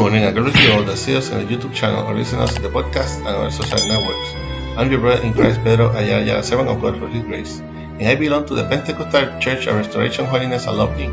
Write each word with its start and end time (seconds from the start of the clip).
Good 0.00 0.12
morning. 0.12 0.24
I 0.24 0.32
greet 0.32 0.56
you 0.64 0.72
all 0.72 0.96
see 0.96 1.14
us 1.14 1.30
on 1.30 1.44
the 1.44 1.54
YouTube 1.54 1.74
channel 1.74 2.06
or 2.06 2.14
listen 2.14 2.38
us 2.38 2.54
to 2.54 2.62
the 2.62 2.70
podcast 2.70 3.18
and 3.18 3.36
our 3.36 3.50
social 3.50 3.86
networks. 3.86 4.32
I'm 4.78 4.90
your 4.90 4.98
brother 4.98 5.22
in 5.22 5.34
Christ, 5.34 5.62
Pedro 5.62 5.92
Ayala, 5.94 6.42
servant 6.42 6.70
of 6.70 6.80
God 6.80 6.98
for 6.98 7.06
His 7.06 7.22
grace, 7.22 7.60
and 7.60 8.08
I 8.08 8.14
belong 8.14 8.46
to 8.46 8.54
the 8.54 8.64
Pentecostal 8.64 9.38
Church 9.40 9.66
of 9.66 9.76
Restoration 9.76 10.24
Holiness 10.24 10.66
and 10.66 10.78
Love 10.78 10.96
Inc. 10.96 11.12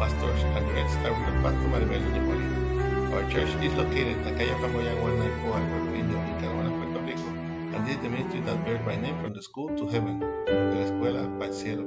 Pastors 0.00 0.42
and 0.42 0.66
are 0.66 1.14
with 1.14 1.44
Pastor 1.44 1.68
Maribel 1.70 2.02
Molina. 2.26 3.14
Our 3.14 3.22
church 3.30 3.54
is 3.62 3.72
located 3.74 4.18
in 4.26 4.36
Calle 4.36 4.58
Flamboyant 4.58 5.00
194 5.00 5.54
Albert 5.54 5.90
Video 5.92 6.18
in 6.18 6.34
Canona, 6.42 6.70
Puerto 6.74 7.06
Rico, 7.06 7.28
and 7.76 7.86
this 7.86 7.94
is 7.94 8.02
the 8.02 8.08
ministry 8.08 8.40
that 8.40 8.64
bears 8.64 8.84
my 8.84 8.96
name 8.96 9.16
from 9.22 9.32
the 9.32 9.42
school 9.42 9.68
to 9.76 9.86
heaven, 9.86 10.18
la 10.18 10.82
escuela 10.82 11.22
al 11.40 11.52
cielo. 11.52 11.84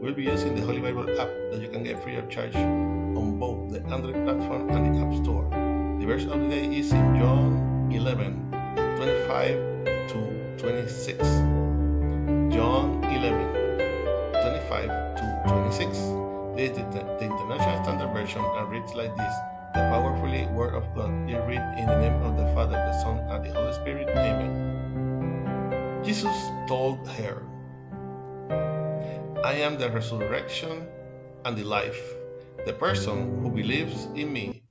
We'll 0.00 0.14
be 0.14 0.22
using 0.22 0.54
the 0.54 0.62
Holy 0.62 0.80
Bible 0.80 1.20
app 1.20 1.28
that 1.52 1.60
you 1.60 1.68
can 1.68 1.84
get 1.84 2.02
free 2.02 2.16
of 2.16 2.30
charge 2.30 2.56
on 2.56 3.38
both 3.38 3.72
the 3.72 3.84
Android 3.92 4.24
platform 4.24 4.70
and 4.70 4.96
the 4.96 5.04
App 5.04 5.22
Store. 5.22 5.61
The 6.02 6.08
verse 6.08 6.24
of 6.24 6.40
the 6.40 6.48
day 6.48 6.66
is 6.66 6.90
in 6.90 7.14
John 7.14 7.88
11 7.92 8.50
25 8.74 10.10
to 10.10 10.18
26. 10.58 11.22
John 12.50 13.04
11 13.06 13.38
25 14.34 14.90
to 15.14 15.42
26. 15.46 15.94
This 16.58 16.70
is 16.74 16.76
the, 16.90 17.06
the 17.06 17.26
International 17.30 17.84
Standard 17.84 18.12
Version 18.12 18.42
and 18.42 18.68
reads 18.68 18.96
like 18.96 19.14
this 19.16 19.34
The 19.74 19.86
powerfully 19.94 20.46
Word 20.46 20.74
of 20.74 20.92
God 20.96 21.30
is 21.30 21.38
read 21.46 21.62
in 21.78 21.86
the 21.86 21.96
name 22.00 22.20
of 22.26 22.36
the 22.36 22.50
Father, 22.52 22.74
the 22.74 23.00
Son, 23.00 23.18
and 23.30 23.44
the 23.44 23.52
Holy 23.54 23.72
Spirit. 23.72 24.08
Amen. 24.08 26.02
Jesus 26.02 26.34
told 26.66 27.06
her, 27.10 27.46
I 29.44 29.54
am 29.54 29.78
the 29.78 29.88
resurrection 29.88 30.84
and 31.44 31.56
the 31.56 31.62
life. 31.62 32.02
The 32.66 32.72
person 32.72 33.40
who 33.40 33.50
believes 33.50 34.08
in 34.16 34.32
me 34.32 34.61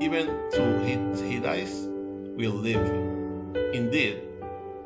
even 0.00 0.26
though 0.52 0.78
he, 0.84 0.96
he 1.28 1.38
dies, 1.38 1.86
will 2.36 2.52
live. 2.52 2.86
Indeed, 3.72 4.20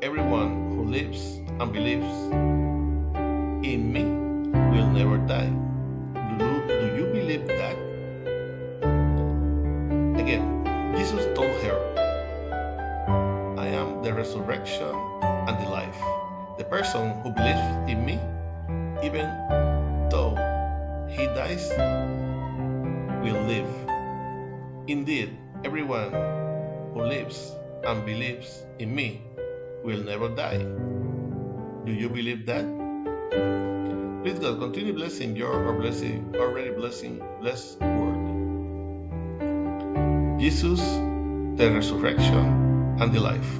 everyone 0.01 0.71
who 0.71 0.85
lives 0.85 1.41
and 1.59 1.71
believes 1.71 2.07
in 3.65 3.91
me 3.91 4.03
will 4.71 4.89
never 4.89 5.17
die. 5.17 5.51
Do 6.39 6.47
do 6.67 6.95
you 6.95 7.05
believe 7.11 7.45
that? 7.47 7.75
Again, 10.17 10.63
Jesus 10.95 11.25
told 11.35 11.51
her, 11.61 11.77
I 13.57 13.67
am 13.67 14.01
the 14.01 14.13
resurrection 14.13 14.95
and 15.21 15.59
the 15.59 15.69
life. 15.69 15.99
The 16.57 16.63
person 16.63 17.19
who 17.21 17.31
believes 17.31 17.67
in 17.89 18.05
me, 18.05 18.19
even 19.03 19.27
though 20.09 20.35
he 21.09 21.27
dies, 21.35 21.69
will 23.21 23.41
live. 23.45 23.69
Indeed, 24.87 25.37
everyone 25.63 26.11
who 26.93 27.03
lives 27.03 27.53
and 27.85 28.03
believes 28.03 28.65
in 28.79 28.93
me 28.95 29.21
will 29.83 30.03
never 30.03 30.27
die. 30.29 30.57
Do 31.85 31.91
you 31.93 32.09
believe 32.09 32.47
that? 32.47 32.65
Please 34.23 34.39
God 34.39 34.59
continue 34.59 34.93
blessing 34.93 35.35
your 35.35 35.53
or 35.53 35.73
blessing 35.73 36.33
already 36.35 36.71
blessing 36.71 37.21
blessed 37.41 37.79
word. 37.81 38.21
Jesus, 40.39 40.81
the 40.81 41.71
resurrection 41.71 42.97
and 42.99 43.13
the 43.13 43.19
life. 43.19 43.59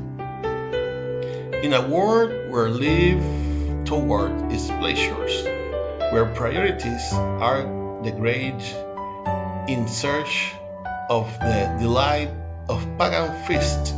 In 1.64 1.74
a 1.74 1.88
world 1.88 2.50
where 2.50 2.70
live 2.70 3.22
toward 3.86 4.52
its 4.52 4.68
pleasures, 4.68 5.46
where 6.12 6.26
priorities 6.34 7.14
are 7.14 7.62
the 8.02 8.12
great 8.12 8.58
in 9.70 9.88
search 9.88 10.56
of 11.12 11.28
the 11.42 11.76
delight 11.78 12.32
of 12.70 12.80
pagan 12.98 13.44
feast, 13.44 13.94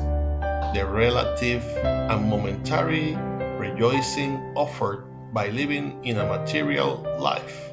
the 0.74 0.84
relative 0.84 1.63
and 1.85 2.28
momentary 2.28 3.16
rejoicing 3.59 4.53
offered 4.56 5.06
by 5.31 5.50
living 5.50 6.03
in 6.03 6.18
a 6.18 6.25
material 6.25 7.06
life. 7.19 7.69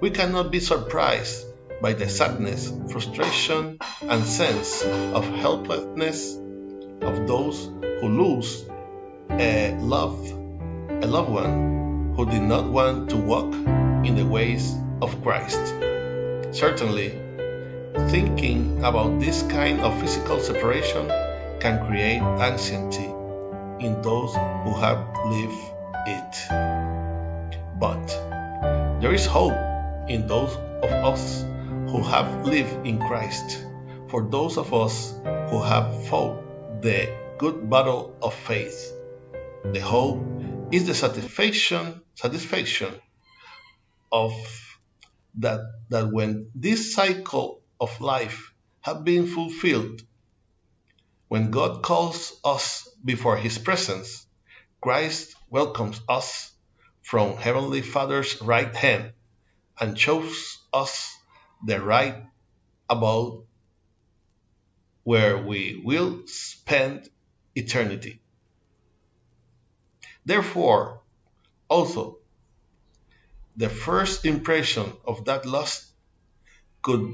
We 0.00 0.08
cannot 0.08 0.50
be 0.50 0.60
surprised 0.60 1.44
by 1.82 1.92
the 1.92 2.08
sadness, 2.08 2.72
frustration, 2.90 3.76
and 4.00 4.24
sense 4.24 4.82
of 4.82 5.28
helplessness 5.28 6.36
of 7.02 7.28
those 7.28 7.66
who 8.00 8.08
lose 8.08 8.64
a 9.32 9.76
loved, 9.78 10.32
a 11.04 11.06
loved 11.06 11.28
one 11.28 12.14
who 12.16 12.24
did 12.24 12.40
not 12.40 12.64
want 12.72 13.10
to 13.10 13.18
walk 13.18 13.52
in 14.08 14.16
the 14.16 14.24
ways 14.24 14.74
of 15.02 15.22
Christ. 15.22 15.60
Certainly, 16.52 17.25
Thinking 18.08 18.82
about 18.84 19.20
this 19.20 19.42
kind 19.42 19.80
of 19.80 20.00
physical 20.00 20.40
separation 20.40 21.08
can 21.60 21.86
create 21.86 22.20
anxiety 22.22 23.10
in 23.84 24.00
those 24.02 24.34
who 24.34 24.72
have 24.74 25.06
lived 25.26 25.60
it. 26.06 26.34
But 27.78 28.06
there 29.00 29.12
is 29.12 29.26
hope 29.26 29.56
in 30.08 30.26
those 30.26 30.54
of 30.56 30.90
us 30.90 31.42
who 31.90 32.02
have 32.02 32.46
lived 32.46 32.86
in 32.86 32.98
Christ, 32.98 33.64
for 34.08 34.22
those 34.22 34.56
of 34.56 34.72
us 34.72 35.14
who 35.50 35.62
have 35.62 36.06
fought 36.06 36.82
the 36.82 37.08
good 37.38 37.68
battle 37.68 38.16
of 38.22 38.34
faith. 38.34 38.92
The 39.64 39.80
hope 39.80 40.22
is 40.72 40.86
the 40.86 40.94
satisfaction 40.94 42.02
satisfaction 42.14 42.94
of 44.10 44.32
that 45.38 45.60
that 45.90 46.10
when 46.10 46.50
this 46.54 46.94
cycle 46.94 47.60
of 47.80 48.00
life 48.00 48.52
have 48.80 49.04
been 49.04 49.26
fulfilled. 49.26 50.02
When 51.28 51.50
God 51.50 51.82
calls 51.82 52.38
us 52.44 52.88
before 53.04 53.36
His 53.36 53.58
presence, 53.58 54.26
Christ 54.80 55.34
welcomes 55.50 56.00
us 56.08 56.52
from 57.02 57.36
Heavenly 57.36 57.82
Father's 57.82 58.40
right 58.42 58.74
hand 58.74 59.12
and 59.80 59.98
shows 59.98 60.58
us 60.72 61.16
the 61.64 61.80
right 61.80 62.24
about 62.88 63.44
where 65.02 65.38
we 65.38 65.80
will 65.84 66.26
spend 66.26 67.08
eternity. 67.54 68.20
Therefore, 70.24 71.02
also, 71.68 72.18
the 73.56 73.68
first 73.68 74.24
impression 74.24 74.92
of 75.06 75.24
that 75.24 75.46
lust 75.46 75.86
could 76.82 77.12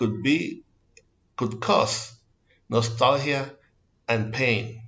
could 0.00 0.22
be 0.22 0.62
could 1.36 1.60
cause 1.60 2.16
nostalgia 2.70 3.52
and 4.08 4.32
pain. 4.32 4.80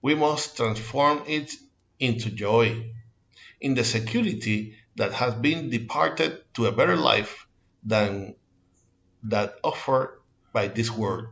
We 0.00 0.14
must 0.14 0.56
transform 0.56 1.24
it 1.26 1.50
into 1.98 2.30
joy, 2.30 2.94
in 3.60 3.74
the 3.74 3.82
security 3.82 4.76
that 4.94 5.12
has 5.12 5.34
been 5.34 5.70
departed 5.70 6.44
to 6.54 6.66
a 6.66 6.72
better 6.72 6.94
life 6.94 7.48
than 7.82 8.36
that 9.24 9.58
offered 9.64 10.20
by 10.52 10.68
this 10.68 10.88
world. 10.88 11.26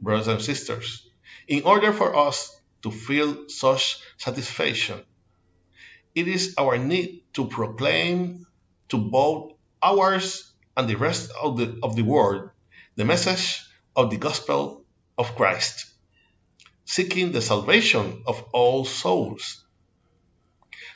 Brothers 0.00 0.28
and 0.28 0.40
sisters, 0.40 1.06
in 1.46 1.64
order 1.64 1.92
for 1.92 2.16
us 2.16 2.58
to 2.84 2.90
feel 2.90 3.50
such 3.50 3.98
satisfaction, 4.16 5.04
it 6.14 6.26
is 6.26 6.54
our 6.56 6.78
need 6.78 7.24
to 7.34 7.48
proclaim 7.48 8.46
to 8.88 8.96
both 8.96 9.52
ours 9.82 10.53
and 10.76 10.88
the 10.88 10.96
rest 10.96 11.30
of 11.40 11.56
the, 11.56 11.78
of 11.82 11.96
the 11.96 12.02
world 12.02 12.50
the 12.96 13.04
message 13.04 13.64
of 13.96 14.10
the 14.10 14.16
gospel 14.16 14.84
of 15.18 15.34
Christ, 15.34 15.86
seeking 16.84 17.32
the 17.32 17.40
salvation 17.40 18.22
of 18.26 18.42
all 18.52 18.84
souls, 18.84 19.64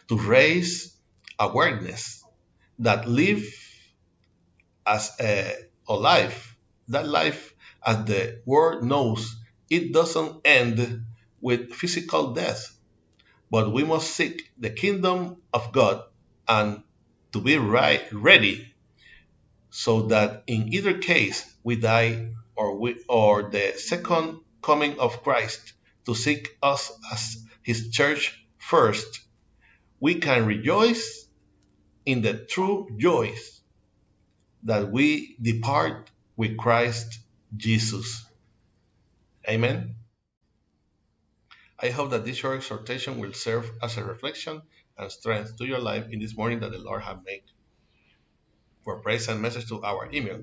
to 0.08 0.16
raise 0.16 0.94
awareness 1.38 2.25
that 2.78 3.08
live 3.08 3.44
as 4.86 5.12
a, 5.20 5.54
a 5.88 5.94
life, 5.94 6.56
that 6.88 7.06
life 7.06 7.54
as 7.84 8.04
the 8.04 8.40
world 8.46 8.84
knows, 8.84 9.36
it 9.69 9.92
doesn't 9.92 10.40
end 10.44 11.04
with 11.40 11.72
physical 11.74 12.32
death, 12.32 12.76
but 13.50 13.72
we 13.72 13.84
must 13.84 14.10
seek 14.10 14.50
the 14.58 14.70
kingdom 14.70 15.36
of 15.52 15.72
God 15.72 16.02
and 16.46 16.82
to 17.32 17.40
be 17.40 17.56
right 17.56 18.02
ready 18.12 18.72
so 19.70 20.03
that 20.03 20.44
in 20.47 20.73
either 20.73 20.99
case 20.99 21.44
we 21.62 21.76
die 21.76 22.31
or 22.56 22.79
we, 22.79 22.97
or 23.09 23.50
the 23.50 23.75
second 23.76 24.41
coming 24.62 24.99
of 24.99 25.23
Christ 25.23 25.73
to 26.06 26.15
seek 26.15 26.56
us 26.62 26.91
as 27.12 27.44
his 27.62 27.91
church 27.91 28.44
first, 28.59 29.20
we 30.00 30.17
can 30.17 30.47
rejoice 30.47 31.26
in 32.06 32.23
the 32.23 32.35
true 32.35 32.88
joys 32.97 33.61
that 34.65 34.91
we 34.91 35.37
depart 35.41 36.11
with 36.37 36.56
Christ 36.56 37.20
Jesus. 37.56 38.25
Amen. 39.49 39.94
I 41.81 41.91
hope 41.91 42.11
that 42.11 42.25
this 42.25 42.38
short 42.38 42.56
exhortation 42.56 43.19
will 43.19 43.32
serve 43.32 43.70
as 43.82 43.97
a 43.97 44.05
reflection 44.05 44.62
and 44.97 45.12
strength 45.12 45.56
to 45.59 45.67
your 45.67 45.79
life 45.79 46.06
in 46.11 46.19
this 46.19 46.37
morning 46.37 46.61
that 46.61 46.73
the 46.73 46.79
Lord 46.79 47.03
has 47.03 47.19
made 47.25 47.44
for 48.88 49.00
praise 49.00 49.29
and 49.29 49.43
message 49.43 49.69
to 49.69 49.85
our 49.85 50.08
email, 50.14 50.40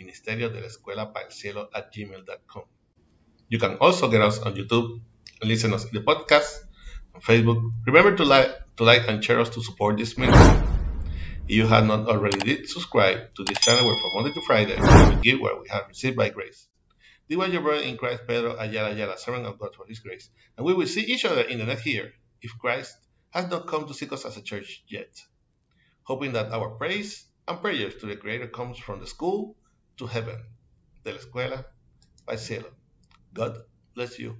ministerio 0.00 0.48
de 0.48 0.62
la 0.62 0.66
escuela 0.66 1.12
para 1.12 1.26
el 1.26 1.30
cielo 1.30 1.68
at 1.74 1.92
gmail.com. 1.92 2.64
You 3.50 3.58
can 3.58 3.76
also 3.82 4.08
get 4.08 4.22
us 4.22 4.38
on 4.38 4.54
YouTube 4.54 5.02
listen 5.42 5.74
us 5.74 5.84
in 5.84 5.92
the 5.92 6.00
podcast 6.00 6.64
on 7.14 7.20
Facebook. 7.20 7.60
Remember 7.84 8.16
to 8.16 8.24
like, 8.24 8.48
to 8.78 8.84
like 8.84 9.06
and 9.08 9.22
share 9.22 9.40
us 9.40 9.50
to 9.50 9.62
support 9.62 9.98
this 9.98 10.16
ministry. 10.16 10.56
If 11.46 11.56
you 11.56 11.66
have 11.66 11.84
not 11.84 12.08
already 12.08 12.38
did 12.38 12.66
subscribe 12.66 13.34
to 13.34 13.44
this 13.44 13.58
channel 13.58 13.84
where 13.84 13.98
from 14.00 14.22
Monday 14.22 14.32
to 14.32 14.46
Friday 14.46 14.80
we 14.80 15.20
give 15.20 15.40
what 15.40 15.60
we 15.60 15.68
have 15.68 15.84
received 15.88 16.16
by 16.16 16.30
grace. 16.30 16.66
This 17.28 17.36
was 17.36 17.52
your 17.52 17.60
brother 17.60 17.82
in 17.82 17.98
Christ, 17.98 18.22
Pedro 18.26 18.56
Ayala 18.58 18.94
Ayala, 18.94 19.18
servant 19.18 19.44
of 19.44 19.58
God 19.58 19.74
for 19.76 19.84
his 19.86 19.98
grace. 19.98 20.30
And 20.56 20.64
we 20.64 20.72
will 20.72 20.86
see 20.86 21.02
each 21.02 21.26
other 21.26 21.42
in 21.42 21.58
the 21.58 21.66
next 21.66 21.84
year 21.84 22.10
if 22.40 22.56
Christ 22.58 22.96
has 23.30 23.50
not 23.50 23.66
come 23.66 23.86
to 23.86 23.92
seek 23.92 24.12
us 24.14 24.24
as 24.24 24.38
a 24.38 24.42
church 24.42 24.82
yet. 24.88 25.12
Hoping 26.04 26.32
that 26.32 26.52
our 26.52 26.70
praise 26.70 27.26
and 27.48 27.60
prayers 27.60 27.94
to 27.96 28.06
the 28.06 28.16
Creator 28.16 28.48
comes 28.48 28.78
from 28.78 29.00
the 29.00 29.06
school 29.06 29.56
to 29.96 30.06
heaven, 30.06 30.38
de 31.04 31.12
la 31.12 31.18
escuela 31.18 31.64
by 32.26 32.36
cielo. 32.36 32.70
God 33.34 33.58
bless 33.94 34.18
you. 34.18 34.36